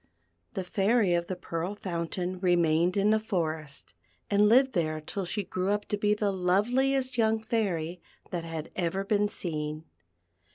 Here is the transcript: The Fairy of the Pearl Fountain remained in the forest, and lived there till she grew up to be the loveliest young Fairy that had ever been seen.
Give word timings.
The 0.55 0.63
Fairy 0.63 1.13
of 1.13 1.27
the 1.27 1.35
Pearl 1.35 1.75
Fountain 1.75 2.39
remained 2.39 2.97
in 2.97 3.11
the 3.11 3.19
forest, 3.19 3.93
and 4.31 4.49
lived 4.49 4.73
there 4.73 4.99
till 4.99 5.25
she 5.25 5.43
grew 5.43 5.69
up 5.69 5.85
to 5.89 5.95
be 5.97 6.15
the 6.15 6.31
loveliest 6.31 7.19
young 7.19 7.39
Fairy 7.39 8.01
that 8.31 8.43
had 8.43 8.71
ever 8.75 9.03
been 9.05 9.29
seen. 9.29 9.85